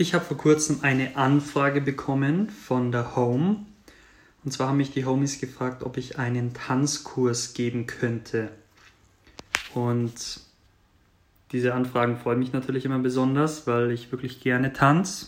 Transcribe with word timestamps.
Ich 0.00 0.14
habe 0.14 0.24
vor 0.24 0.38
kurzem 0.38 0.78
eine 0.80 1.18
Anfrage 1.18 1.82
bekommen 1.82 2.48
von 2.48 2.90
der 2.90 3.16
Home. 3.16 3.66
Und 4.42 4.50
zwar 4.50 4.68
haben 4.68 4.78
mich 4.78 4.92
die 4.92 5.04
Homies 5.04 5.42
gefragt, 5.42 5.82
ob 5.82 5.98
ich 5.98 6.18
einen 6.18 6.54
Tanzkurs 6.54 7.52
geben 7.52 7.86
könnte. 7.86 8.48
Und 9.74 10.40
diese 11.52 11.74
Anfragen 11.74 12.16
freuen 12.16 12.38
mich 12.38 12.54
natürlich 12.54 12.86
immer 12.86 12.98
besonders, 12.98 13.66
weil 13.66 13.90
ich 13.90 14.10
wirklich 14.10 14.40
gerne 14.40 14.72
tanze. 14.72 15.26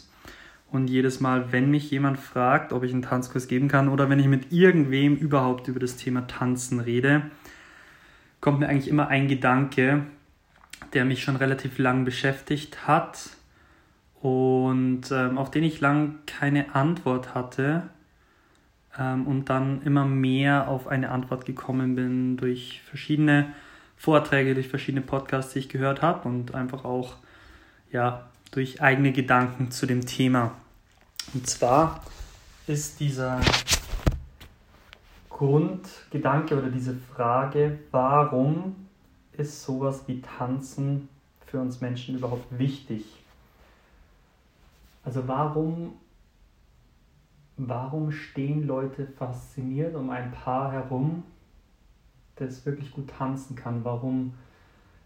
Und 0.70 0.88
jedes 0.88 1.20
Mal, 1.20 1.52
wenn 1.52 1.70
mich 1.70 1.90
jemand 1.90 2.18
fragt, 2.18 2.72
ob 2.72 2.82
ich 2.82 2.94
einen 2.94 3.02
Tanzkurs 3.02 3.48
geben 3.48 3.68
kann 3.68 3.90
oder 3.90 4.08
wenn 4.08 4.20
ich 4.20 4.26
mit 4.26 4.52
irgendwem 4.52 5.16
überhaupt 5.16 5.68
über 5.68 5.80
das 5.80 5.96
Thema 5.96 6.26
Tanzen 6.28 6.80
rede, 6.80 7.30
kommt 8.40 8.60
mir 8.60 8.68
eigentlich 8.70 8.88
immer 8.88 9.08
ein 9.08 9.28
Gedanke, 9.28 10.06
der 10.94 11.04
mich 11.04 11.22
schon 11.22 11.36
relativ 11.36 11.76
lang 11.76 12.06
beschäftigt 12.06 12.86
hat 12.86 13.36
und 14.22 15.10
ähm, 15.10 15.36
auf 15.36 15.50
den 15.50 15.64
ich 15.64 15.80
lang 15.80 16.20
keine 16.26 16.76
Antwort 16.76 17.34
hatte 17.34 17.90
ähm, 18.96 19.26
und 19.26 19.50
dann 19.50 19.82
immer 19.82 20.04
mehr 20.04 20.68
auf 20.68 20.86
eine 20.86 21.10
Antwort 21.10 21.44
gekommen 21.44 21.96
bin 21.96 22.36
durch 22.36 22.82
verschiedene 22.84 23.52
Vorträge, 23.96 24.54
durch 24.54 24.68
verschiedene 24.68 25.04
Podcasts, 25.04 25.52
die 25.52 25.58
ich 25.58 25.68
gehört 25.68 26.02
habe 26.02 26.28
und 26.28 26.54
einfach 26.54 26.84
auch 26.84 27.16
ja, 27.90 28.28
durch 28.52 28.80
eigene 28.80 29.12
Gedanken 29.12 29.72
zu 29.72 29.86
dem 29.86 30.06
Thema. 30.06 30.52
Und 31.34 31.48
zwar 31.48 32.04
ist 32.68 33.00
dieser 33.00 33.40
Grundgedanke 35.28 36.56
oder 36.56 36.70
diese 36.70 36.94
Frage, 36.94 37.80
warum 37.90 38.76
ist 39.36 39.64
sowas 39.64 40.04
wie 40.06 40.20
Tanzen 40.20 41.08
für 41.44 41.60
uns 41.60 41.80
Menschen 41.80 42.16
überhaupt 42.16 42.56
wichtig? 42.56 43.21
Also 45.04 45.26
warum, 45.26 45.94
warum 47.56 48.12
stehen 48.12 48.66
Leute 48.66 49.06
fasziniert 49.06 49.94
um 49.94 50.10
ein 50.10 50.30
Paar 50.30 50.72
herum, 50.72 51.24
das 52.36 52.64
wirklich 52.64 52.92
gut 52.92 53.08
tanzen 53.08 53.56
kann? 53.56 53.84
Warum 53.84 54.34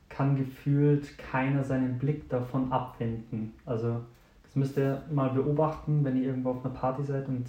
kann 0.08 0.36
gefühlt 0.36 1.16
keiner 1.18 1.64
seinen 1.64 1.98
Blick 1.98 2.28
davon 2.28 2.72
abwenden? 2.72 3.54
Also 3.64 4.02
das 4.44 4.54
müsst 4.54 4.76
ihr 4.76 5.02
mal 5.10 5.30
beobachten, 5.30 6.04
wenn 6.04 6.16
ihr 6.16 6.28
irgendwo 6.28 6.50
auf 6.50 6.64
einer 6.64 6.74
Party 6.74 7.02
seid 7.02 7.28
und 7.28 7.46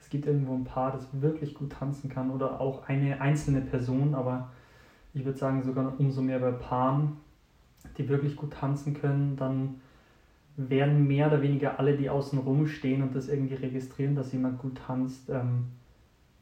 es 0.00 0.08
gibt 0.08 0.26
irgendwo 0.26 0.54
ein 0.54 0.64
Paar, 0.64 0.92
das 0.92 1.06
wirklich 1.20 1.54
gut 1.54 1.72
tanzen 1.72 2.08
kann 2.08 2.30
oder 2.30 2.60
auch 2.60 2.88
eine 2.88 3.20
einzelne 3.20 3.60
Person, 3.60 4.14
aber 4.14 4.48
ich 5.12 5.24
würde 5.24 5.38
sagen 5.38 5.62
sogar 5.62 5.92
umso 5.98 6.22
mehr 6.22 6.38
bei 6.38 6.52
Paaren, 6.52 7.16
die 7.98 8.08
wirklich 8.08 8.36
gut 8.36 8.52
tanzen 8.52 8.94
können, 8.94 9.36
dann 9.36 9.80
werden 10.68 11.06
mehr 11.06 11.28
oder 11.28 11.42
weniger 11.42 11.78
alle, 11.78 11.96
die 11.96 12.10
außen 12.10 12.38
rum 12.38 12.66
stehen 12.66 13.02
und 13.02 13.14
das 13.14 13.28
irgendwie 13.28 13.54
registrieren, 13.54 14.14
dass 14.14 14.32
jemand 14.32 14.58
gut 14.58 14.78
tanzt, 14.86 15.30
ähm, 15.30 15.66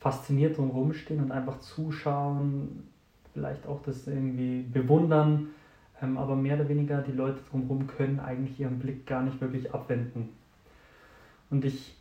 fasziniert 0.00 0.56
drumherum 0.56 0.92
stehen 0.92 1.22
und 1.22 1.32
einfach 1.32 1.60
zuschauen, 1.60 2.84
vielleicht 3.32 3.66
auch 3.66 3.82
das 3.82 4.06
irgendwie 4.06 4.62
bewundern, 4.62 5.48
ähm, 6.02 6.16
aber 6.16 6.36
mehr 6.36 6.56
oder 6.56 6.68
weniger 6.68 7.02
die 7.02 7.12
Leute 7.12 7.40
drumherum 7.50 7.86
können 7.86 8.20
eigentlich 8.20 8.58
ihren 8.58 8.78
Blick 8.78 9.06
gar 9.06 9.22
nicht 9.22 9.40
wirklich 9.40 9.72
abwenden. 9.72 10.30
Und 11.50 11.64
ich, 11.64 11.96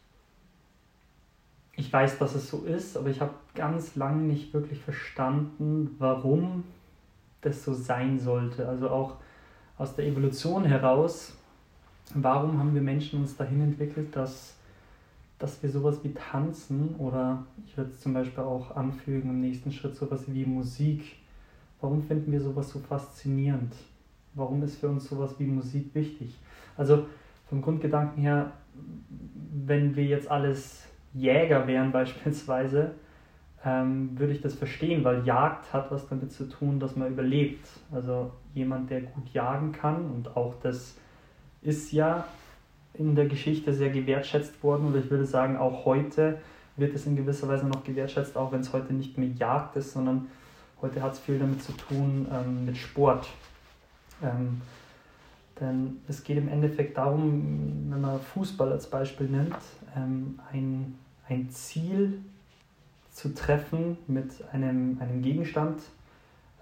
ich 1.76 1.92
weiß, 1.92 2.18
dass 2.18 2.36
es 2.36 2.50
so 2.50 2.64
ist, 2.66 2.98
aber 2.98 3.10
ich 3.10 3.22
habe 3.22 3.34
ganz 3.56 3.96
lange 3.96 4.22
nicht 4.24 4.54
wirklich 4.54 4.80
verstanden, 4.82 5.96
warum 6.00 6.64
das 7.42 7.64
so 7.64 7.74
sein 7.74 8.20
sollte. 8.20 8.68
Also 8.68 8.90
auch 8.90 9.18
aus 9.78 9.96
der 9.96 10.06
Evolution 10.06 10.66
heraus 10.66 11.37
warum 12.14 12.60
haben 12.60 12.74
wir 12.74 12.82
Menschen 12.82 13.20
uns 13.20 13.36
dahin 13.36 13.62
entwickelt, 13.62 14.16
dass, 14.16 14.56
dass 15.40 15.62
wir 15.62 15.70
sowas 15.70 16.00
wie 16.04 16.14
Tanzen 16.14 16.96
oder 16.98 17.46
ich 17.66 17.78
würde 17.78 17.92
es 17.92 18.00
zum 18.00 18.14
Beispiel 18.14 18.44
auch 18.44 18.76
anfügen 18.76 19.30
im 19.30 19.42
nächsten 19.42 19.72
Schritt 19.72 19.96
sowas 19.96 20.24
wie 20.28 20.46
Musik, 20.46 21.18
warum 21.82 22.02
finden 22.02 22.32
wir 22.32 22.42
sowas 22.42 22.70
so 22.70 22.80
faszinierend? 22.80 23.74
Warum 24.34 24.62
ist 24.64 24.80
für 24.80 24.90
uns 24.90 25.10
sowas 25.10 25.36
wie 25.40 25.48
Musik 25.48 25.94
wichtig? 25.96 26.36
Also 26.76 27.08
vom 27.50 27.62
Grundgedanken 27.62 28.22
her, 28.22 28.52
wenn 29.66 29.96
wir 29.96 30.06
jetzt 30.06 30.30
alles 30.30 30.84
Jäger 31.14 31.66
wären 31.68 31.92
beispielsweise, 31.94 32.92
ähm, 33.66 34.18
würde 34.18 34.34
ich 34.34 34.42
das 34.42 34.54
verstehen, 34.54 35.04
weil 35.04 35.26
Jagd 35.26 35.74
hat 35.74 35.92
was 35.92 36.08
damit 36.08 36.32
zu 36.32 36.48
tun, 36.48 36.80
dass 36.80 36.96
man 36.96 37.10
überlebt. 37.10 37.68
Also 37.92 38.32
jemand, 38.54 38.90
der 38.92 39.02
gut 39.02 39.34
jagen 39.34 39.72
kann 39.72 40.06
und 40.12 40.38
auch 40.38 40.56
das 40.62 40.96
ist 41.68 41.92
ja 41.92 42.26
in 42.94 43.16
der 43.16 43.28
Geschichte 43.28 43.74
sehr 43.74 43.90
gewertschätzt 43.90 44.64
worden 44.64 44.88
oder 44.88 45.00
ich 45.00 45.10
würde 45.10 45.26
sagen, 45.26 45.58
auch 45.58 45.86
heute 45.86 46.40
wird 46.78 46.96
es 46.96 47.06
in 47.06 47.16
gewisser 47.16 47.48
Weise 47.48 47.68
noch 47.68 47.84
gewertschätzt, 47.84 48.38
auch 48.38 48.52
wenn 48.52 48.62
es 48.62 48.72
heute 48.72 48.94
nicht 48.94 49.18
mehr 49.18 49.30
Jagd 49.30 49.76
ist, 49.76 49.92
sondern 49.92 50.28
heute 50.82 51.02
hat 51.02 51.14
es 51.14 51.20
viel 51.20 51.38
damit 51.38 51.62
zu 51.62 51.74
tun 51.74 52.28
ähm, 52.32 52.66
mit 52.66 52.78
Sport. 52.78 53.28
Ähm, 54.24 54.62
denn 55.60 55.98
es 56.08 56.24
geht 56.24 56.38
im 56.38 56.48
Endeffekt 56.48 56.98
darum, 56.98 57.88
wenn 57.90 58.02
man 58.02 58.20
Fußball 58.20 58.72
als 58.72 58.90
Beispiel 58.90 59.28
nimmt, 59.28 59.58
ähm, 59.96 60.40
ein, 60.52 60.96
ein 61.28 61.50
Ziel 61.50 62.22
zu 63.12 63.34
treffen 63.34 63.98
mit 64.08 64.32
einem, 64.54 65.00
einem 65.02 65.22
Gegenstand, 65.22 65.82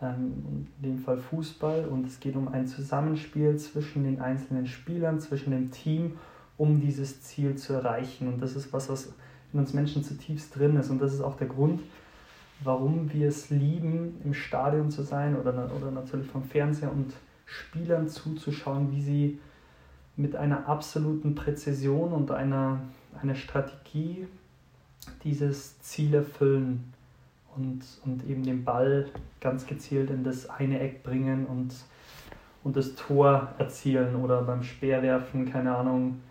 in 0.02 0.68
dem 0.84 0.98
Fall 0.98 1.18
Fußball. 1.18 1.86
Und 1.86 2.08
es 2.08 2.20
geht 2.20 2.36
um 2.36 2.48
ein 2.48 2.68
Zusammenspiel 2.68 3.58
zwischen 3.58 4.04
den 4.04 4.20
einzelnen 4.22 4.68
Spielern, 4.68 5.20
zwischen 5.20 5.52
dem 5.52 5.72
Team, 5.72 6.18
um 6.58 6.80
dieses 6.80 7.22
Ziel 7.22 7.56
zu 7.56 7.74
erreichen. 7.74 8.28
Und 8.28 8.42
das 8.42 8.56
ist 8.56 8.74
was, 8.74 8.90
was 8.90 9.14
in 9.54 9.60
uns 9.60 9.74
Menschen 9.74 10.04
zutiefst 10.04 10.56
drin 10.58 10.76
ist. 10.78 10.90
Und 10.90 11.02
das 11.02 11.14
ist 11.14 11.22
auch 11.22 11.38
der 11.38 11.48
Grund, 11.48 11.82
warum 12.64 13.12
wir 13.14 13.28
es 13.28 13.50
lieben, 13.50 14.20
im 14.24 14.34
Stadion 14.34 14.90
zu 14.92 15.04
sein 15.04 15.36
oder, 15.36 15.72
oder 15.76 15.92
natürlich 15.92 16.28
vom 16.28 16.44
Fernseher 16.44 16.92
und 16.92 17.14
Spielern 17.46 18.08
zuzuschauen, 18.08 18.92
wie 18.92 19.02
sie 19.02 19.40
mit 20.18 20.36
einer 20.36 20.68
absoluten 20.68 21.36
Präzision 21.36 22.14
und 22.14 22.32
einer, 22.32 22.80
einer 23.22 23.36
Strategie 23.36 24.28
dieses 25.24 25.80
Ziel 25.82 26.16
erfüllen 26.16 26.95
und, 27.56 27.82
und 28.06 28.28
eben 28.28 28.44
den 28.44 28.64
Ball 28.64 29.08
ganz 29.42 29.66
gezielt 29.66 30.10
in 30.10 30.24
das 30.24 30.50
eine 30.50 30.80
Eck 30.80 31.04
bringen 31.04 31.46
und, 31.46 31.74
und 32.64 32.76
das 32.76 32.96
Tor 32.96 33.54
erzielen 33.58 34.16
oder 34.16 34.42
beim 34.42 34.64
Speerwerfen, 34.64 35.46
keine 35.46 35.76
Ahnung, 35.76 36.22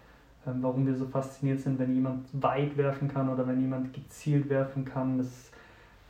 ähm, 0.47 0.59
warum 0.61 0.87
wir 0.87 0.95
so 0.95 1.07
fasziniert 1.07 1.61
sind, 1.61 1.79
wenn 1.79 1.95
jemand 1.95 2.27
weit 2.33 2.77
werfen 2.77 3.09
kann 3.09 3.29
oder 3.29 3.47
wenn 3.47 3.61
jemand 3.61 3.93
gezielt 3.93 4.49
werfen 4.49 4.85
kann. 4.85 5.19
Das 5.19 5.51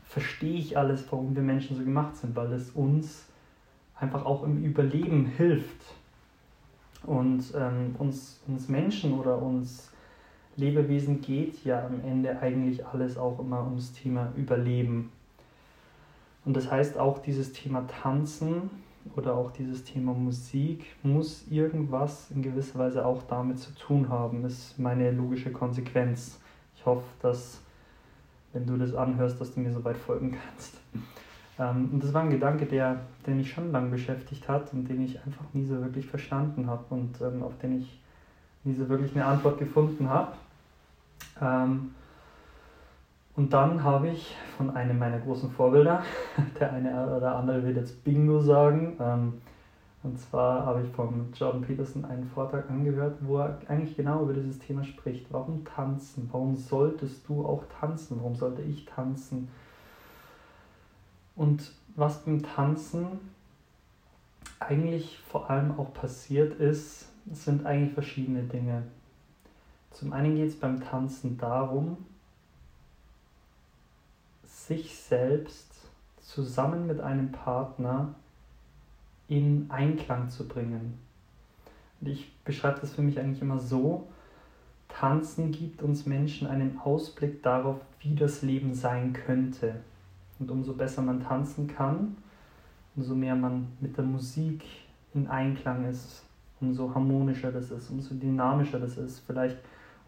verstehe 0.04 0.58
ich 0.58 0.76
alles, 0.76 1.04
warum 1.10 1.34
wir 1.34 1.42
Menschen 1.42 1.76
so 1.76 1.84
gemacht 1.84 2.16
sind, 2.16 2.34
weil 2.36 2.52
es 2.52 2.70
uns 2.70 3.26
einfach 3.98 4.24
auch 4.24 4.42
im 4.42 4.62
Überleben 4.64 5.26
hilft. 5.26 5.94
Und 7.04 7.52
ähm, 7.54 7.94
uns, 7.98 8.40
uns 8.46 8.68
Menschen 8.68 9.12
oder 9.18 9.40
uns 9.40 9.90
Lebewesen 10.56 11.20
geht 11.20 11.64
ja 11.64 11.84
am 11.84 12.00
Ende 12.04 12.40
eigentlich 12.40 12.84
alles 12.86 13.18
auch 13.18 13.38
immer 13.40 13.64
ums 13.64 13.92
Thema 13.92 14.32
Überleben. 14.36 15.10
Und 16.44 16.56
das 16.56 16.70
heißt 16.70 16.98
auch 16.98 17.18
dieses 17.18 17.52
Thema 17.52 17.86
Tanzen 17.86 18.70
oder 19.16 19.34
auch 19.34 19.50
dieses 19.50 19.84
Thema 19.84 20.12
Musik 20.12 20.84
muss 21.02 21.46
irgendwas 21.50 22.30
in 22.30 22.42
gewisser 22.42 22.78
Weise 22.78 23.04
auch 23.04 23.22
damit 23.24 23.58
zu 23.58 23.74
tun 23.74 24.08
haben, 24.08 24.44
ist 24.44 24.78
meine 24.78 25.10
logische 25.10 25.52
Konsequenz. 25.52 26.38
Ich 26.76 26.86
hoffe, 26.86 27.04
dass, 27.20 27.60
wenn 28.52 28.66
du 28.66 28.76
das 28.76 28.94
anhörst, 28.94 29.40
dass 29.40 29.54
du 29.54 29.60
mir 29.60 29.72
soweit 29.72 29.96
folgen 29.96 30.32
kannst. 30.32 30.74
Ähm, 31.58 31.90
und 31.92 32.02
das 32.02 32.12
war 32.12 32.22
ein 32.22 32.30
Gedanke, 32.30 32.66
der, 32.66 33.00
der 33.26 33.34
mich 33.34 33.50
schon 33.50 33.72
lange 33.72 33.90
beschäftigt 33.90 34.48
hat 34.48 34.72
und 34.72 34.88
den 34.88 35.02
ich 35.02 35.18
einfach 35.24 35.44
nie 35.52 35.64
so 35.64 35.80
wirklich 35.80 36.06
verstanden 36.06 36.66
habe 36.66 36.84
und 36.90 37.20
ähm, 37.20 37.42
auf 37.42 37.56
den 37.58 37.80
ich 37.80 38.00
nie 38.64 38.74
so 38.74 38.88
wirklich 38.88 39.14
eine 39.14 39.24
Antwort 39.24 39.58
gefunden 39.58 40.08
habe. 40.08 40.32
Ähm, 41.40 41.94
und 43.36 43.52
dann 43.52 43.82
habe 43.82 44.08
ich 44.08 44.36
von 44.56 44.76
einem 44.76 44.98
meiner 44.98 45.18
großen 45.18 45.50
Vorbilder, 45.50 46.02
der 46.60 46.72
eine 46.72 47.16
oder 47.16 47.36
andere 47.36 47.64
wird 47.64 47.76
jetzt 47.76 48.04
Bingo 48.04 48.40
sagen, 48.40 48.96
ähm, 49.00 49.40
und 50.04 50.18
zwar 50.18 50.66
habe 50.66 50.82
ich 50.82 50.90
von 50.90 51.32
Jordan 51.34 51.62
Peterson 51.62 52.04
einen 52.04 52.26
Vortrag 52.26 52.68
angehört, 52.68 53.16
wo 53.22 53.38
er 53.38 53.58
eigentlich 53.68 53.96
genau 53.96 54.22
über 54.24 54.34
dieses 54.34 54.58
Thema 54.58 54.84
spricht. 54.84 55.26
Warum 55.30 55.64
tanzen? 55.64 56.28
Warum 56.30 56.56
solltest 56.56 57.26
du 57.26 57.46
auch 57.46 57.64
tanzen? 57.80 58.18
Warum 58.18 58.34
sollte 58.34 58.60
ich 58.60 58.84
tanzen? 58.84 59.48
Und 61.34 61.72
was 61.96 62.22
beim 62.22 62.42
Tanzen 62.42 63.06
eigentlich 64.60 65.18
vor 65.26 65.48
allem 65.48 65.78
auch 65.78 65.94
passiert 65.94 66.60
ist, 66.60 67.08
sind 67.32 67.64
eigentlich 67.64 67.94
verschiedene 67.94 68.42
Dinge. 68.42 68.82
Zum 69.94 70.12
einen 70.12 70.34
geht 70.34 70.48
es 70.48 70.56
beim 70.56 70.80
Tanzen 70.80 71.38
darum, 71.38 71.96
sich 74.42 74.96
selbst 74.96 75.72
zusammen 76.20 76.88
mit 76.88 77.00
einem 77.00 77.30
Partner 77.30 78.14
in 79.28 79.70
Einklang 79.70 80.28
zu 80.30 80.48
bringen. 80.48 80.98
Und 82.00 82.08
ich 82.08 82.34
beschreibe 82.44 82.80
das 82.80 82.92
für 82.92 83.02
mich 83.02 83.20
eigentlich 83.20 83.40
immer 83.40 83.60
so, 83.60 84.08
Tanzen 84.88 85.52
gibt 85.52 85.80
uns 85.80 86.06
Menschen 86.06 86.48
einen 86.48 86.78
Ausblick 86.78 87.42
darauf, 87.42 87.80
wie 88.00 88.16
das 88.16 88.42
Leben 88.42 88.74
sein 88.74 89.12
könnte. 89.12 89.76
Und 90.40 90.50
umso 90.50 90.74
besser 90.74 91.02
man 91.02 91.22
tanzen 91.22 91.68
kann, 91.68 92.16
umso 92.96 93.14
mehr 93.14 93.36
man 93.36 93.68
mit 93.80 93.96
der 93.96 94.04
Musik 94.04 94.64
in 95.14 95.28
Einklang 95.28 95.88
ist, 95.88 96.24
umso 96.60 96.92
harmonischer 96.92 97.52
das 97.52 97.70
ist, 97.70 97.90
umso 97.90 98.14
dynamischer 98.14 98.80
das 98.80 98.96
ist, 98.96 99.20
vielleicht 99.20 99.58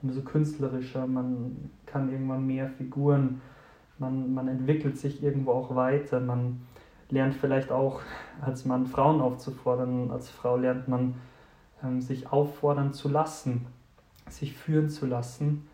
umso 0.03 0.23
künstlerischer, 0.23 1.07
man 1.07 1.71
kann 1.87 2.11
irgendwann 2.11 2.47
mehr 2.47 2.69
Figuren, 2.69 3.41
man, 3.99 4.35
man 4.35 4.49
entwickelt 4.49 4.99
sich 4.99 5.23
irgendwo 5.23 5.53
auch 5.53 5.75
weiter, 5.75 6.21
man 6.21 6.61
lernt 7.09 7.35
vielleicht 7.35 7.71
auch 7.71 8.01
als 8.41 8.65
Mann 8.65 8.87
Frauen 8.87 9.21
aufzufordern, 9.21 10.11
als 10.11 10.29
Frau 10.29 10.57
lernt 10.57 10.89
man 10.89 11.15
ähm, 11.83 12.01
sich 12.01 12.31
auffordern 12.33 12.93
zu 12.93 13.09
lassen, 13.09 13.67
sich 14.29 14.55
führen 14.55 14.91
zu 14.91 15.07
lassen. 15.07 15.67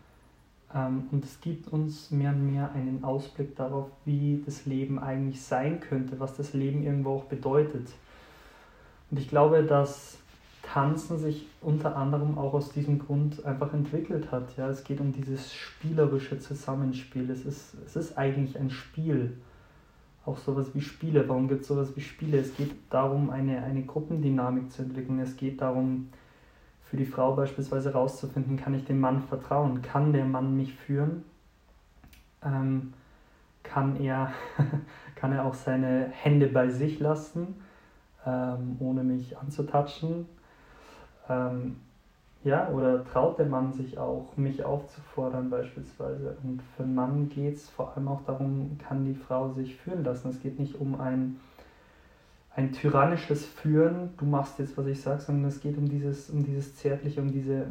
Ähm, 0.73 1.07
und 1.11 1.25
es 1.25 1.41
gibt 1.41 1.67
uns 1.67 2.11
mehr 2.11 2.31
und 2.31 2.51
mehr 2.51 2.71
einen 2.73 3.03
Ausblick 3.03 3.55
darauf, 3.55 3.89
wie 4.05 4.41
das 4.45 4.65
Leben 4.65 4.99
eigentlich 4.99 5.41
sein 5.41 5.79
könnte, 5.79 6.19
was 6.19 6.35
das 6.35 6.53
Leben 6.53 6.83
irgendwo 6.83 7.17
auch 7.17 7.25
bedeutet. 7.25 7.89
Und 9.11 9.19
ich 9.19 9.27
glaube, 9.27 9.63
dass 9.63 10.19
Tanzen 10.63 11.19
sich 11.19 11.47
unter 11.61 11.95
anderem 11.95 12.37
auch 12.37 12.53
aus 12.53 12.71
diesem 12.71 12.97
Grund 12.97 13.45
einfach 13.45 13.73
entwickelt 13.73 14.31
hat. 14.31 14.57
Ja, 14.57 14.69
es 14.69 14.83
geht 14.83 14.99
um 14.99 15.11
dieses 15.11 15.53
spielerische 15.53 16.39
Zusammenspiel. 16.39 17.29
Es 17.29 17.45
ist, 17.45 17.75
es 17.85 17.95
ist 17.95 18.17
eigentlich 18.17 18.57
ein 18.57 18.71
Spiel. 18.71 19.37
Auch 20.25 20.37
sowas 20.37 20.67
wie 20.73 20.81
Spiele. 20.81 21.27
Warum 21.27 21.49
gibt 21.49 21.61
es 21.61 21.67
sowas 21.67 21.95
wie 21.95 22.01
Spiele? 22.01 22.39
Es 22.39 22.55
geht 22.55 22.71
darum, 22.89 23.29
eine, 23.29 23.61
eine 23.61 23.83
Gruppendynamik 23.83 24.71
zu 24.71 24.83
entwickeln. 24.83 25.19
Es 25.19 25.35
geht 25.35 25.61
darum, 25.61 26.07
für 26.93 26.97
die 26.97 27.05
Frau 27.05 27.35
beispielsweise 27.35 27.91
herauszufinden, 27.91 28.55
kann 28.55 28.73
ich 28.73 28.85
dem 28.85 28.99
Mann 28.99 29.21
vertrauen? 29.23 29.81
Kann 29.81 30.13
der 30.13 30.25
Mann 30.25 30.55
mich 30.55 30.73
führen? 30.73 31.25
Ähm, 32.43 32.93
kann, 33.63 33.99
er, 33.99 34.31
kann 35.15 35.33
er 35.33 35.43
auch 35.43 35.55
seine 35.55 36.09
Hände 36.11 36.47
bei 36.47 36.69
sich 36.69 36.99
lassen, 36.99 37.55
ähm, 38.25 38.77
ohne 38.79 39.03
mich 39.03 39.37
anzutatschen? 39.37 40.27
Ähm, 41.29 41.77
ja, 42.43 42.69
oder 42.69 43.05
traut 43.05 43.39
der 43.39 43.45
Mann 43.45 43.71
sich 43.71 43.97
auch, 43.97 44.35
mich 44.35 44.63
aufzufordern 44.65 45.49
beispielsweise? 45.49 46.35
Und 46.43 46.61
für 46.75 46.83
einen 46.83 46.95
Mann 46.95 47.29
geht 47.29 47.55
es 47.55 47.69
vor 47.69 47.95
allem 47.95 48.09
auch 48.09 48.21
darum, 48.25 48.77
kann 48.85 49.05
die 49.05 49.15
Frau 49.15 49.53
sich 49.53 49.75
führen 49.75 50.03
lassen. 50.03 50.29
Es 50.29 50.41
geht 50.41 50.59
nicht 50.59 50.75
um 50.79 50.99
ein 50.99 51.39
ein 52.55 52.71
tyrannisches 52.71 53.45
Führen, 53.45 54.11
du 54.17 54.25
machst 54.25 54.59
jetzt, 54.59 54.77
was 54.77 54.85
ich 54.85 55.01
sage, 55.01 55.21
sondern 55.21 55.49
es 55.49 55.59
geht 55.59 55.77
um 55.77 55.89
dieses, 55.89 56.29
um 56.29 56.43
dieses 56.43 56.75
Zärtliche, 56.75 57.21
um 57.21 57.31
diese, 57.31 57.65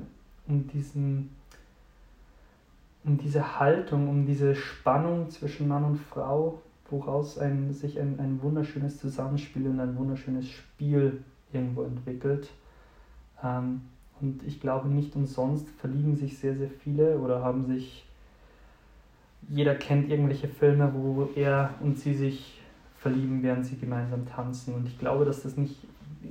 um 0.49 0.67
diesen, 0.67 1.31
um 3.05 3.17
diese 3.17 3.61
Haltung, 3.61 4.09
um 4.09 4.27
diese 4.27 4.55
Spannung 4.55 5.31
zwischen 5.31 5.69
Mann 5.69 5.85
und 5.85 5.99
Frau, 5.99 6.61
woraus 6.91 7.39
ein, 7.39 7.73
sich 7.73 7.99
ein, 8.01 8.19
ein 8.19 8.43
wunderschönes 8.43 8.99
Zusammenspiel 8.99 9.69
und 9.69 9.79
ein 9.79 9.97
wunderschönes 9.97 10.49
Spiel 10.49 11.23
irgendwo 11.53 11.85
entwickelt. 11.85 12.49
Ähm, 13.43 13.83
und 14.21 14.43
ich 14.45 14.61
glaube, 14.61 14.89
nicht 14.89 15.17
umsonst 15.17 15.69
verlieben 15.81 16.17
sich 16.17 16.39
sehr, 16.39 16.57
sehr 16.57 16.71
viele 16.71 17.19
oder 17.19 17.43
haben 17.43 17.67
sich, 17.67 18.07
jeder 19.49 19.75
kennt 19.75 20.09
irgendwelche 20.09 20.49
Filme, 20.49 20.93
wo 20.95 21.29
er 21.35 21.75
und 21.81 21.99
sie 21.99 22.15
sich 22.15 22.61
verlieben, 22.99 23.43
während 23.43 23.67
sie 23.67 23.77
gemeinsam 23.77 24.27
tanzen. 24.27 24.75
Und 24.75 24.87
ich 24.87 24.99
glaube, 24.99 25.25
dass 25.25 25.43
das 25.43 25.57
nicht 25.57 25.77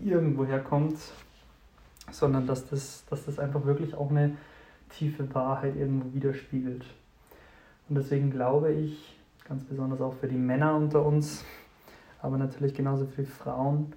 irgendwo 0.06 0.46
herkommt, 0.46 0.98
sondern 2.10 2.48
dass 2.48 2.70
das, 2.70 3.04
dass 3.10 3.26
das 3.26 3.40
einfach 3.40 3.66
wirklich 3.66 3.94
auch 3.94 4.10
eine 4.10 4.38
tiefe 4.90 5.34
Wahrheit 5.36 5.76
irgendwo 5.76 6.14
widerspiegelt. 6.14 6.86
Und 7.90 7.96
deswegen 7.96 8.32
glaube 8.32 8.72
ich, 8.72 9.18
ganz 9.48 9.66
besonders 9.66 10.00
auch 10.00 10.14
für 10.14 10.28
die 10.28 10.38
Männer 10.38 10.76
unter 10.76 11.06
uns, 11.06 11.44
aber 12.22 12.38
natürlich 12.38 12.74
genauso 12.74 13.06
für 13.06 13.26
Frauen, 13.26 13.94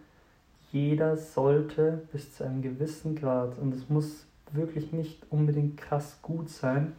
jeder 0.74 1.16
sollte 1.16 2.02
bis 2.10 2.34
zu 2.34 2.44
einem 2.44 2.60
gewissen 2.60 3.14
Grad, 3.14 3.56
und 3.58 3.72
es 3.72 3.88
muss 3.88 4.26
wirklich 4.52 4.92
nicht 4.92 5.22
unbedingt 5.30 5.76
krass 5.76 6.18
gut 6.20 6.48
sein, 6.50 6.94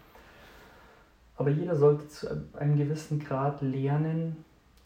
aber 1.36 1.50
jeder 1.50 1.76
sollte 1.76 2.08
zu 2.08 2.30
einem 2.54 2.78
gewissen 2.78 3.20
Grad 3.20 3.62
lernen, 3.62 4.38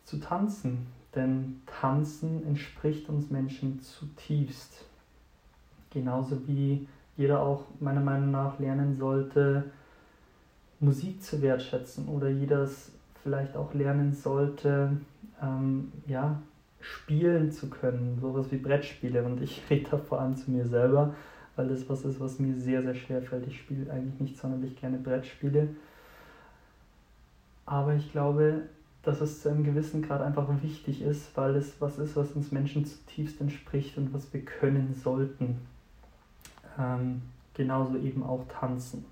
zu 0.05 0.19
tanzen, 0.19 0.87
denn 1.13 1.61
Tanzen 1.67 2.43
entspricht 2.47 3.09
uns 3.09 3.29
Menschen 3.29 3.79
zutiefst. 3.79 4.85
Genauso 5.91 6.47
wie 6.47 6.87
jeder 7.15 7.41
auch 7.41 7.65
meiner 7.79 8.01
Meinung 8.01 8.31
nach 8.31 8.57
lernen 8.57 8.97
sollte, 8.97 9.65
Musik 10.79 11.21
zu 11.21 11.43
wertschätzen 11.43 12.07
oder 12.07 12.29
jeder 12.29 12.63
es 12.63 12.91
vielleicht 13.21 13.55
auch 13.55 13.71
lernen 13.75 14.13
sollte, 14.13 14.97
ähm, 15.43 15.91
ja, 16.07 16.41
spielen 16.79 17.51
zu 17.51 17.69
können, 17.69 18.17
sowas 18.19 18.51
wie 18.51 18.57
Brettspiele. 18.57 19.23
Und 19.23 19.41
ich 19.41 19.61
rede 19.69 19.89
da 19.91 19.97
vor 19.97 20.21
allem 20.21 20.35
zu 20.35 20.51
mir 20.51 20.65
selber, 20.65 21.15
weil 21.55 21.67
das 21.67 21.89
was 21.89 22.05
ist, 22.05 22.19
was 22.19 22.39
mir 22.39 22.55
sehr, 22.55 22.81
sehr 22.81 22.95
schwer 22.95 23.21
fällt. 23.21 23.47
Ich 23.47 23.59
spiele 23.59 23.91
eigentlich 23.91 24.19
nicht 24.19 24.37
sonderlich 24.37 24.75
gerne 24.79 24.97
Brettspiele. 24.97 25.69
Aber 27.65 27.93
ich 27.93 28.11
glaube, 28.11 28.63
dass 29.03 29.21
es 29.21 29.41
zu 29.41 29.49
einem 29.49 29.63
gewissen 29.63 30.01
Grad 30.01 30.21
einfach 30.21 30.47
wichtig 30.61 31.01
ist, 31.01 31.35
weil 31.35 31.55
es 31.55 31.79
was 31.79 31.99
ist, 31.99 32.15
was 32.15 32.31
uns 32.31 32.51
Menschen 32.51 32.85
zutiefst 32.85 33.39
entspricht 33.39 33.97
und 33.97 34.13
was 34.13 34.33
wir 34.33 34.41
können 34.41 34.93
sollten. 34.93 35.59
Ähm, 36.77 37.21
genauso 37.53 37.97
eben 37.97 38.23
auch 38.23 38.45
tanzen. 38.47 39.05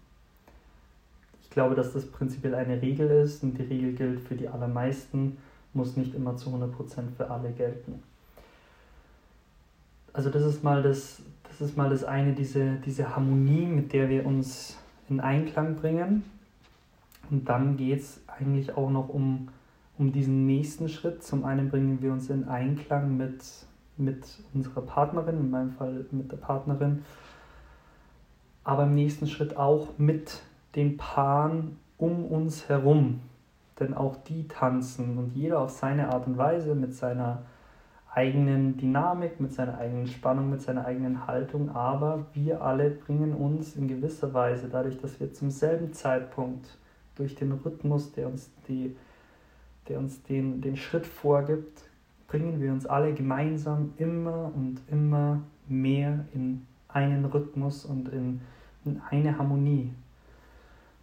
Ich 1.42 1.50
glaube, 1.50 1.76
dass 1.76 1.94
das 1.94 2.06
prinzipiell 2.06 2.56
eine 2.56 2.82
Regel 2.82 3.10
ist 3.10 3.44
und 3.44 3.58
die 3.58 3.64
Regel 3.64 3.94
gilt 3.94 4.20
für 4.22 4.36
die 4.36 4.48
allermeisten, 4.48 5.38
muss 5.78 5.96
nicht 5.96 6.14
immer 6.14 6.36
zu 6.36 6.50
100% 6.50 6.72
für 7.16 7.30
alle 7.30 7.52
gelten. 7.52 8.04
Also 10.12 10.30
das 10.30 10.44
ist 10.44 10.64
mal 10.64 10.82
das, 10.82 11.22
das 11.48 11.62
ist 11.62 11.78
mal 11.78 11.90
das 11.90 12.04
eine, 12.04 12.34
diese, 12.34 12.76
diese 12.86 13.16
Harmonie, 13.16 13.66
mit 13.66 13.94
der 13.94 14.10
wir 14.10 14.26
uns 14.26 14.78
in 15.10 15.22
Einklang 15.22 15.76
bringen. 15.76 16.24
Und 17.30 17.48
dann 17.48 17.78
geht 17.78 18.00
es 18.00 18.20
eigentlich 18.28 18.76
auch 18.76 18.90
noch 18.90 19.10
um 19.10 19.48
um 19.98 20.12
diesen 20.12 20.46
nächsten 20.46 20.90
Schritt. 20.90 21.24
Zum 21.24 21.44
einen 21.44 21.70
bringen 21.70 22.02
wir 22.02 22.12
uns 22.12 22.30
in 22.30 22.48
Einklang 22.48 23.18
mit, 23.18 23.44
mit 23.98 24.26
unserer 24.54 24.82
Partnerin, 24.82 25.40
in 25.40 25.50
meinem 25.50 25.72
Fall 25.72 26.06
mit 26.12 26.32
der 26.32 26.38
Partnerin, 26.38 27.04
aber 28.64 28.84
im 28.84 28.96
nächsten 28.96 29.28
Schritt 29.28 29.58
auch 29.58 29.98
mit 29.98 30.42
den 30.76 30.98
Paaren 30.98 31.78
um 31.98 32.26
uns 32.26 32.70
herum. 32.70 33.22
Denn 33.80 33.94
auch 33.94 34.16
die 34.24 34.48
tanzen 34.48 35.18
und 35.18 35.36
jeder 35.36 35.60
auf 35.60 35.70
seine 35.70 36.10
Art 36.10 36.28
und 36.28 36.38
Weise 36.38 36.74
mit 36.76 36.96
seiner 36.96 37.44
eigenen 38.14 38.78
Dynamik, 38.78 39.40
mit 39.40 39.54
seiner 39.54 39.78
eigenen 39.78 40.08
Spannung, 40.08 40.50
mit 40.50 40.62
seiner 40.62 40.86
eigenen 40.86 41.28
Haltung, 41.28 41.70
aber 41.76 42.26
wir 42.34 42.64
alle 42.64 42.90
bringen 42.90 43.34
uns 43.34 43.76
in 43.76 43.88
gewisser 43.88 44.34
Weise, 44.34 44.70
dadurch, 44.70 44.98
dass 44.98 45.20
wir 45.20 45.34
zum 45.34 45.52
selben 45.52 45.94
Zeitpunkt 45.94 46.78
durch 47.16 47.36
den 47.36 47.52
Rhythmus, 47.52 48.12
der 48.14 48.28
uns 48.28 48.50
die 48.68 48.96
der 49.88 50.00
uns 50.00 50.22
den, 50.24 50.62
den 50.62 50.76
Schritt 50.76 51.06
vorgibt, 51.06 51.84
bringen 52.28 52.62
wir 52.62 52.72
uns 52.72 52.86
alle 52.86 53.14
gemeinsam 53.14 53.94
immer 53.98 54.52
und 54.54 54.82
immer 54.90 55.42
mehr 55.68 56.26
in 56.34 56.66
einen 56.88 57.26
Rhythmus 57.26 57.86
und 57.86 58.10
in, 58.10 58.42
in 58.86 59.02
eine 59.10 59.38
Harmonie. 59.38 59.94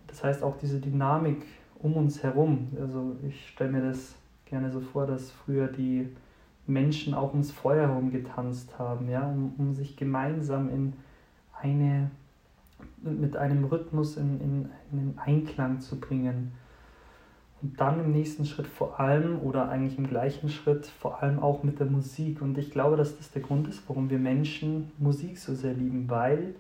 Das 0.07 0.23
heißt 0.23 0.43
auch 0.43 0.57
diese 0.59 0.81
Dynamik 0.81 1.43
um 1.85 1.97
uns 1.97 2.23
herum. 2.23 2.69
Also 2.81 3.17
ich 3.29 3.49
stelle 3.51 3.71
mir 3.71 3.83
das 3.83 4.17
gerne 4.47 4.73
so 4.73 4.81
vor, 4.81 5.07
dass 5.07 5.31
früher 5.31 5.69
die 5.69 6.09
Menschen 6.67 7.13
auch 7.15 7.33
ums 7.33 7.51
Feuer 7.51 7.89
herum 7.89 8.11
getanzt 8.11 8.79
haben, 8.79 9.09
ja, 9.11 9.29
um, 9.29 9.55
um 9.59 9.75
sich 9.75 9.97
gemeinsam 9.97 10.71
in 10.71 10.95
eine, 11.61 12.11
mit 13.03 13.37
einem 13.37 13.67
Rhythmus 13.67 14.17
in, 14.17 14.41
in 14.41 14.71
einen 14.93 15.19
Einklang 15.19 15.81
zu 15.81 16.01
bringen 16.01 16.53
und 17.61 17.79
dann 17.79 18.01
im 18.01 18.13
nächsten 18.13 18.47
Schritt 18.47 18.67
vor 18.67 18.99
allem 18.99 19.41
oder 19.41 19.69
eigentlich 19.69 19.99
im 19.99 20.07
gleichen 20.07 20.49
Schritt 20.49 20.87
vor 20.87 21.23
allem 21.23 21.39
auch 21.39 21.63
mit 21.63 21.81
der 21.81 21.87
Musik. 21.87 22.41
Und 22.41 22.57
ich 22.57 22.71
glaube, 22.71 22.97
dass 22.97 23.19
das 23.19 23.31
der 23.31 23.43
Grund 23.43 23.69
ist, 23.69 23.83
warum 23.89 24.09
wir 24.09 24.19
Menschen 24.19 24.91
Musik 24.99 25.39
so 25.39 25.55
sehr 25.55 25.75
lieben, 25.75 26.09
weil 26.09 26.55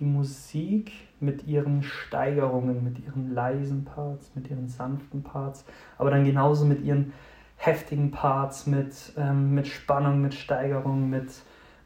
die 0.00 0.04
Musik 0.04 0.92
mit 1.20 1.46
ihren 1.46 1.82
Steigerungen, 1.82 2.82
mit 2.82 3.04
ihren 3.04 3.34
leisen 3.34 3.84
Parts, 3.84 4.32
mit 4.34 4.50
ihren 4.50 4.68
sanften 4.68 5.22
Parts, 5.22 5.64
aber 5.98 6.10
dann 6.10 6.24
genauso 6.24 6.64
mit 6.64 6.82
ihren 6.82 7.12
heftigen 7.56 8.10
Parts, 8.10 8.66
mit, 8.66 9.12
ähm, 9.18 9.54
mit 9.54 9.68
Spannung, 9.68 10.22
mit 10.22 10.34
Steigerung, 10.34 11.10
mit, 11.10 11.30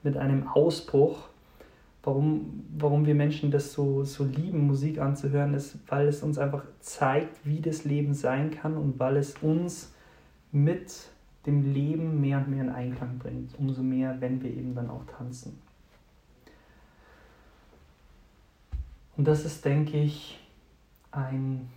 mit 0.05 0.17
einem 0.17 0.47
Ausbruch, 0.47 1.29
warum, 2.05 2.65
warum 2.79 3.07
wir 3.07 3.17
Menschen 3.17 3.51
das 3.51 3.73
so, 3.73 4.05
so 4.05 4.25
lieben, 4.25 4.69
Musik 4.69 5.01
anzuhören, 5.01 5.53
ist, 5.55 5.79
weil 5.89 6.07
es 6.07 6.23
uns 6.23 6.39
einfach 6.39 6.65
zeigt, 6.79 7.45
wie 7.45 7.61
das 7.61 7.85
Leben 7.85 8.15
sein 8.15 8.53
kann 8.53 8.77
und 8.77 9.01
weil 9.01 9.17
es 9.17 9.37
uns 9.39 9.93
mit 10.53 11.09
dem 11.47 11.73
Leben 11.73 12.21
mehr 12.21 12.39
und 12.39 12.49
mehr 12.49 12.63
in 12.63 12.71
Einklang 12.71 13.19
bringt. 13.19 13.59
Umso 13.59 13.83
mehr, 13.83 14.17
wenn 14.21 14.41
wir 14.43 14.51
eben 14.51 14.75
dann 14.75 14.89
auch 14.89 15.05
tanzen. 15.05 15.59
Und 19.17 19.27
das 19.27 19.45
ist, 19.45 19.65
denke 19.65 19.99
ich, 19.99 20.39
ein, 21.11 21.69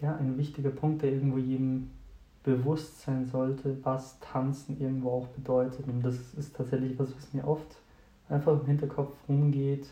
ja, 0.00 0.16
ein 0.16 0.36
wichtiger 0.38 0.70
Punkt, 0.70 1.02
der 1.02 1.12
irgendwo 1.12 1.38
jedem 1.38 1.90
bewusst 2.42 3.02
sein 3.02 3.26
sollte, 3.26 3.76
was 3.84 4.18
Tanzen 4.20 4.80
irgendwo 4.80 5.10
auch 5.10 5.26
bedeutet. 5.28 5.86
Und 5.86 6.02
das 6.02 6.16
ist 6.34 6.56
tatsächlich 6.56 6.98
was, 6.98 7.14
was 7.14 7.32
mir 7.32 7.46
oft 7.46 7.76
einfach 8.28 8.60
im 8.60 8.66
Hinterkopf 8.66 9.14
rumgeht. 9.28 9.86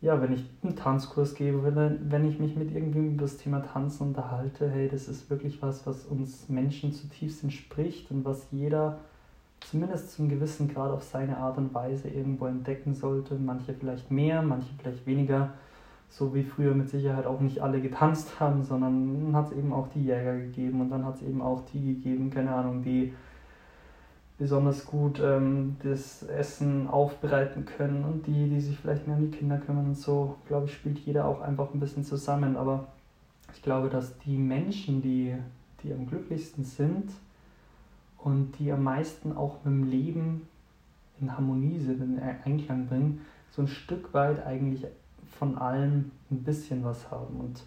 Ja, 0.00 0.20
wenn 0.20 0.32
ich 0.32 0.44
einen 0.64 0.74
Tanzkurs 0.74 1.36
gebe, 1.36 1.62
wenn, 1.64 2.28
ich 2.28 2.40
mich 2.40 2.56
mit 2.56 2.72
irgendwem 2.74 3.12
über 3.12 3.22
das 3.22 3.36
Thema 3.36 3.60
Tanzen 3.60 4.08
unterhalte, 4.08 4.68
hey, 4.68 4.88
das 4.88 5.06
ist 5.06 5.30
wirklich 5.30 5.62
was, 5.62 5.86
was 5.86 6.04
uns 6.06 6.48
Menschen 6.48 6.92
zutiefst 6.92 7.44
entspricht 7.44 8.10
und 8.10 8.24
was 8.24 8.48
jeder 8.50 8.98
zumindest 9.70 10.12
zum 10.12 10.28
gewissen 10.28 10.72
Grad 10.72 10.90
auf 10.90 11.02
seine 11.02 11.36
Art 11.36 11.58
und 11.58 11.74
Weise 11.74 12.08
irgendwo 12.08 12.46
entdecken 12.46 12.94
sollte. 12.94 13.34
Manche 13.34 13.74
vielleicht 13.74 14.10
mehr, 14.10 14.42
manche 14.42 14.68
vielleicht 14.78 15.06
weniger. 15.06 15.50
So 16.08 16.34
wie 16.34 16.42
früher 16.42 16.74
mit 16.74 16.90
Sicherheit 16.90 17.24
auch 17.24 17.40
nicht 17.40 17.60
alle 17.60 17.80
getanzt 17.80 18.38
haben, 18.38 18.62
sondern 18.62 19.34
hat 19.34 19.50
es 19.50 19.56
eben 19.56 19.72
auch 19.72 19.88
die 19.88 20.04
Jäger 20.04 20.36
gegeben 20.36 20.82
und 20.82 20.90
dann 20.90 21.06
hat 21.06 21.16
es 21.16 21.22
eben 21.22 21.40
auch 21.40 21.62
die 21.72 21.94
gegeben, 21.94 22.30
keine 22.30 22.54
Ahnung, 22.54 22.82
die 22.82 23.14
besonders 24.38 24.84
gut 24.84 25.20
ähm, 25.24 25.76
das 25.82 26.24
Essen 26.24 26.88
aufbereiten 26.88 27.64
können 27.64 28.04
und 28.04 28.26
die, 28.26 28.50
die 28.50 28.60
sich 28.60 28.76
vielleicht 28.76 29.06
mehr 29.06 29.16
um 29.16 29.30
die 29.30 29.36
Kinder 29.36 29.56
kümmern 29.56 29.86
und 29.86 29.96
so, 29.96 30.36
glaube 30.48 30.66
ich, 30.66 30.74
spielt 30.74 30.98
jeder 30.98 31.26
auch 31.26 31.40
einfach 31.40 31.72
ein 31.72 31.80
bisschen 31.80 32.04
zusammen. 32.04 32.56
Aber 32.56 32.88
ich 33.54 33.62
glaube, 33.62 33.88
dass 33.88 34.18
die 34.18 34.36
Menschen, 34.36 35.00
die, 35.00 35.34
die 35.82 35.92
am 35.92 36.06
glücklichsten 36.06 36.64
sind 36.64 37.10
und 38.22 38.52
die 38.58 38.72
am 38.72 38.84
meisten 38.84 39.36
auch 39.36 39.56
mit 39.64 39.72
dem 39.72 39.90
Leben 39.90 40.48
in 41.20 41.36
Harmonie 41.36 41.78
sind, 41.78 42.02
in 42.02 42.18
Einklang 42.20 42.86
bringen, 42.86 43.20
so 43.50 43.62
ein 43.62 43.68
Stück 43.68 44.12
weit 44.14 44.44
eigentlich 44.46 44.86
von 45.38 45.58
allem 45.58 46.10
ein 46.30 46.42
bisschen 46.42 46.84
was 46.84 47.10
haben. 47.10 47.38
Und, 47.38 47.62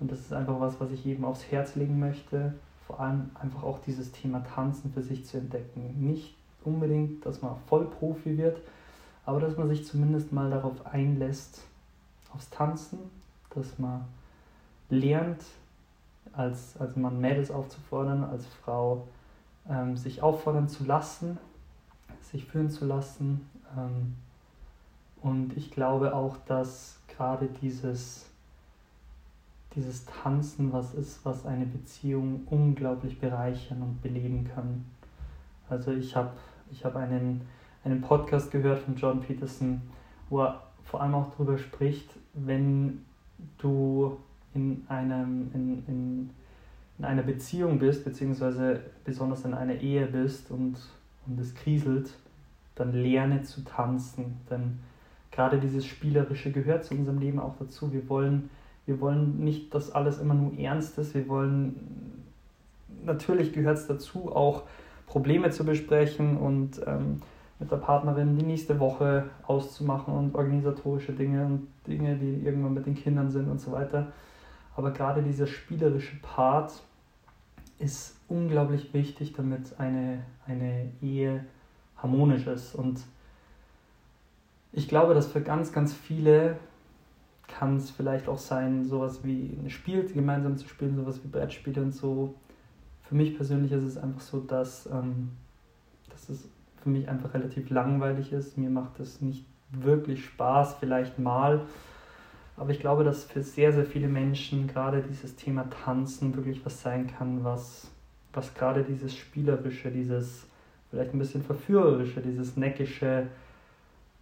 und 0.00 0.10
das 0.10 0.20
ist 0.20 0.32
einfach 0.32 0.58
was, 0.60 0.80
was 0.80 0.90
ich 0.90 1.04
jedem 1.04 1.24
aufs 1.24 1.50
Herz 1.50 1.76
legen 1.76 1.98
möchte 1.98 2.54
vor 2.92 3.00
allem 3.00 3.30
einfach 3.40 3.62
auch 3.62 3.78
dieses 3.78 4.12
Thema 4.12 4.44
Tanzen 4.44 4.92
für 4.92 5.02
sich 5.02 5.24
zu 5.24 5.38
entdecken. 5.38 5.94
Nicht 5.98 6.34
unbedingt, 6.62 7.24
dass 7.24 7.42
man 7.42 7.56
Vollprofi 7.66 8.36
wird, 8.36 8.60
aber 9.24 9.40
dass 9.40 9.56
man 9.56 9.68
sich 9.68 9.86
zumindest 9.86 10.32
mal 10.32 10.50
darauf 10.50 10.86
einlässt, 10.86 11.62
aufs 12.34 12.50
Tanzen, 12.50 12.98
dass 13.50 13.78
man 13.78 14.04
lernt, 14.90 15.42
als, 16.32 16.76
als 16.78 16.96
Mann 16.96 17.20
Mädels 17.20 17.50
aufzufordern, 17.50 18.24
als 18.24 18.46
Frau 18.46 19.06
ähm, 19.68 19.96
sich 19.96 20.22
auffordern 20.22 20.68
zu 20.68 20.84
lassen, 20.84 21.38
sich 22.20 22.44
führen 22.46 22.70
zu 22.70 22.84
lassen. 22.84 23.48
Ähm, 23.76 24.14
und 25.22 25.56
ich 25.56 25.70
glaube 25.70 26.14
auch, 26.14 26.36
dass 26.46 26.98
gerade 27.08 27.48
dieses 27.60 28.32
dieses 29.74 30.04
Tanzen 30.04 30.72
was 30.72 30.94
ist, 30.94 31.24
was 31.24 31.46
eine 31.46 31.66
Beziehung 31.66 32.42
unglaublich 32.50 33.18
bereichern 33.18 33.82
und 33.82 34.02
beleben 34.02 34.48
kann. 34.54 34.84
Also 35.68 35.92
ich 35.92 36.14
habe 36.14 36.30
ich 36.70 36.84
hab 36.84 36.96
einen, 36.96 37.42
einen 37.84 38.00
Podcast 38.00 38.50
gehört 38.50 38.80
von 38.80 38.96
John 38.96 39.20
Peterson, 39.20 39.82
wo 40.28 40.42
er 40.42 40.62
vor 40.84 41.00
allem 41.00 41.14
auch 41.14 41.30
darüber 41.32 41.58
spricht, 41.58 42.10
wenn 42.34 43.04
du 43.58 44.18
in, 44.54 44.84
einem, 44.88 45.50
in, 45.54 45.86
in, 45.86 46.30
in 46.98 47.04
einer 47.04 47.22
Beziehung 47.22 47.78
bist, 47.78 48.04
beziehungsweise 48.04 48.80
besonders 49.04 49.44
in 49.44 49.54
einer 49.54 49.74
Ehe 49.74 50.06
bist 50.06 50.50
und, 50.50 50.76
und 51.26 51.40
es 51.40 51.54
kriselt, 51.54 52.14
dann 52.74 52.92
lerne 52.92 53.42
zu 53.42 53.62
tanzen. 53.64 54.36
Denn 54.50 54.78
gerade 55.30 55.58
dieses 55.58 55.86
Spielerische 55.86 56.52
gehört 56.52 56.84
zu 56.84 56.94
unserem 56.94 57.18
Leben 57.18 57.40
auch 57.40 57.56
dazu. 57.58 57.92
Wir 57.92 58.08
wollen 58.08 58.50
wir 58.86 59.00
wollen 59.00 59.42
nicht, 59.42 59.74
dass 59.74 59.92
alles 59.92 60.18
immer 60.18 60.34
nur 60.34 60.58
ernst 60.58 60.98
ist. 60.98 61.14
Wir 61.14 61.28
wollen, 61.28 62.24
natürlich 63.04 63.52
gehört 63.52 63.78
es 63.78 63.86
dazu, 63.86 64.34
auch 64.34 64.62
Probleme 65.06 65.50
zu 65.50 65.64
besprechen 65.64 66.36
und 66.36 66.80
ähm, 66.86 67.22
mit 67.60 67.70
der 67.70 67.76
Partnerin 67.76 68.36
die 68.36 68.44
nächste 68.44 68.80
Woche 68.80 69.26
auszumachen 69.46 70.14
und 70.14 70.34
organisatorische 70.34 71.12
Dinge 71.12 71.44
und 71.44 71.68
Dinge, 71.86 72.16
die 72.16 72.44
irgendwann 72.44 72.74
mit 72.74 72.86
den 72.86 72.96
Kindern 72.96 73.30
sind 73.30 73.48
und 73.48 73.60
so 73.60 73.70
weiter. 73.70 74.08
Aber 74.76 74.92
gerade 74.92 75.22
dieser 75.22 75.46
spielerische 75.46 76.16
Part 76.20 76.82
ist 77.78 78.16
unglaublich 78.28 78.94
wichtig, 78.94 79.32
damit 79.34 79.78
eine, 79.78 80.24
eine 80.46 80.90
Ehe 81.02 81.44
harmonisch 81.96 82.46
ist. 82.46 82.74
Und 82.74 83.02
ich 84.72 84.88
glaube, 84.88 85.14
dass 85.14 85.26
für 85.26 85.42
ganz, 85.42 85.72
ganz 85.72 85.92
viele 85.92 86.56
kann 87.48 87.76
es 87.76 87.90
vielleicht 87.90 88.28
auch 88.28 88.38
sein, 88.38 88.84
sowas 88.84 89.24
wie 89.24 89.58
ein 89.62 89.68
Spiel 89.68 90.06
gemeinsam 90.06 90.56
zu 90.56 90.66
spielen, 90.68 90.96
sowas 90.96 91.22
wie 91.22 91.28
Brettspiele 91.28 91.82
und 91.82 91.92
so. 91.92 92.34
Für 93.02 93.14
mich 93.14 93.36
persönlich 93.36 93.72
ist 93.72 93.84
es 93.84 93.98
einfach 93.98 94.22
so, 94.22 94.40
dass, 94.40 94.86
ähm, 94.86 95.32
dass 96.08 96.28
es 96.30 96.48
für 96.82 96.88
mich 96.88 97.08
einfach 97.08 97.34
relativ 97.34 97.68
langweilig 97.70 98.32
ist. 98.32 98.56
Mir 98.56 98.70
macht 98.70 98.98
es 99.00 99.20
nicht 99.20 99.44
wirklich 99.70 100.24
Spaß, 100.24 100.76
vielleicht 100.80 101.18
mal. 101.18 101.66
Aber 102.56 102.70
ich 102.70 102.80
glaube, 102.80 103.04
dass 103.04 103.24
für 103.24 103.42
sehr, 103.42 103.72
sehr 103.72 103.84
viele 103.84 104.08
Menschen 104.08 104.68
gerade 104.68 105.02
dieses 105.02 105.36
Thema 105.36 105.68
Tanzen 105.70 106.36
wirklich 106.36 106.64
was 106.64 106.82
sein 106.82 107.06
kann, 107.06 107.42
was, 107.44 107.90
was 108.32 108.54
gerade 108.54 108.82
dieses 108.84 109.16
Spielerische, 109.16 109.90
dieses 109.90 110.46
vielleicht 110.90 111.14
ein 111.14 111.18
bisschen 111.18 111.42
Verführerische, 111.42 112.20
dieses 112.20 112.56
Neckische, 112.56 113.28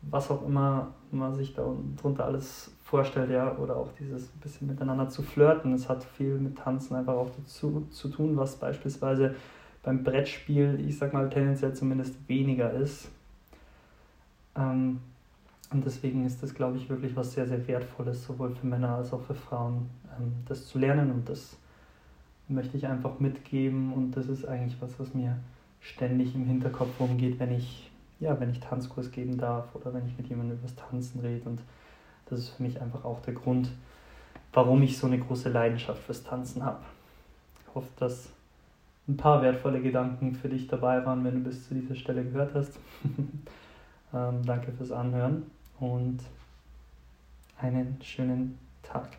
was 0.03 0.31
auch 0.31 0.47
immer 0.47 0.95
man 1.11 1.35
sich 1.35 1.55
da 1.55 1.65
drunter 2.01 2.25
alles 2.25 2.71
vorstellt, 2.85 3.31
ja, 3.31 3.57
oder 3.59 3.77
auch 3.77 3.91
dieses 3.99 4.29
bisschen 4.29 4.69
miteinander 4.69 5.09
zu 5.09 5.23
flirten. 5.23 5.75
Es 5.75 5.89
hat 5.89 6.05
viel 6.05 6.39
mit 6.39 6.57
Tanzen 6.57 6.95
einfach 6.95 7.15
auch 7.15 7.31
dazu 7.37 7.87
zu 7.91 8.09
tun, 8.09 8.37
was 8.37 8.57
beispielsweise 8.57 9.35
beim 9.83 10.05
Brettspiel, 10.05 10.83
ich 10.87 10.97
sag 10.97 11.13
mal, 11.13 11.29
tendenziell 11.29 11.75
zumindest 11.75 12.17
weniger 12.29 12.73
ist. 12.73 13.09
Ähm, 14.57 15.01
und 15.73 15.87
deswegen 15.87 16.27
ist 16.27 16.43
das, 16.43 16.53
glaube 16.53 16.79
ich, 16.79 16.89
wirklich 16.89 17.15
was 17.15 17.33
sehr, 17.33 17.47
sehr 17.47 17.67
Wertvolles, 17.69 18.27
sowohl 18.27 18.51
für 18.51 18.67
Männer 18.67 18.97
als 18.97 19.13
auch 19.13 19.23
für 19.23 19.37
Frauen, 19.37 19.89
ähm, 20.19 20.33
das 20.47 20.67
zu 20.67 20.81
lernen. 20.81 21.13
Und 21.13 21.29
das 21.29 21.57
möchte 22.49 22.77
ich 22.77 22.87
einfach 22.89 23.21
mitgeben. 23.21 23.93
Und 23.93 24.13
das 24.13 24.27
ist 24.27 24.47
eigentlich 24.47 24.81
was, 24.81 24.99
was 24.99 25.15
mir 25.15 25.39
ständig 25.81 26.35
im 26.35 26.45
Hinterkopf 26.45 26.99
rumgeht, 26.99 27.39
wenn 27.39 27.53
ich, 27.53 27.91
ja, 28.19 28.39
wenn 28.41 28.51
ich 28.51 28.59
Tanzkurs 28.59 29.13
geben 29.13 29.39
darf 29.39 29.73
oder 29.75 29.95
wenn 29.95 30.07
ich 30.07 30.19
mit 30.19 30.29
jemandem 30.29 30.59
über 30.59 30.67
das 30.67 30.75
Tanzen 30.75 31.21
rede. 31.21 31.49
Und 31.49 31.61
das 32.27 32.41
ist 32.41 32.49
für 32.51 32.65
mich 32.65 32.81
einfach 32.83 33.05
auch 33.05 33.21
der 33.21 33.35
Grund, 33.35 33.71
warum 34.53 34.83
ich 34.83 34.99
so 34.99 35.07
eine 35.07 35.21
große 35.21 35.51
Leidenschaft 35.51 36.03
fürs 36.03 36.25
Tanzen 36.25 36.65
habe. 36.65 36.81
Ich 37.61 37.75
hoffe, 37.77 37.89
dass 37.97 38.29
ein 39.07 39.17
paar 39.17 39.41
wertvolle 39.41 39.81
Gedanken 39.81 40.35
für 40.35 40.49
dich 40.49 40.67
dabei 40.67 41.07
waren, 41.07 41.25
wenn 41.25 41.35
du 41.35 41.41
bis 41.49 41.69
zu 41.69 41.75
dieser 41.75 41.95
Stelle 41.95 42.25
gehört 42.25 42.55
hast. 42.55 42.73
ähm, 44.13 44.45
danke 44.45 44.73
fürs 44.73 44.91
Anhören 44.91 45.45
und 45.81 46.21
einen 47.59 48.01
schönen 48.03 48.59
Tag. 48.83 49.17